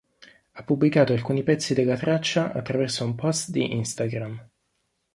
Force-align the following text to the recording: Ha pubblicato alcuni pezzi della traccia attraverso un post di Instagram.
Ha 0.53 0.63
pubblicato 0.63 1.13
alcuni 1.13 1.43
pezzi 1.43 1.75
della 1.75 1.95
traccia 1.95 2.53
attraverso 2.53 3.05
un 3.05 3.13
post 3.13 3.49
di 3.51 3.75
Instagram. 3.75 4.49